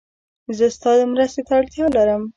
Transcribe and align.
زه 0.57 0.65
ستا 0.75 0.91
مرستې 1.13 1.41
ته 1.47 1.53
اړتیا 1.59 1.85
لرم 1.95 2.23